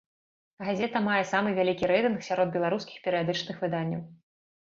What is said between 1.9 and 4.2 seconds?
рэйтынг сярод беларускіх перыядычных выданняў.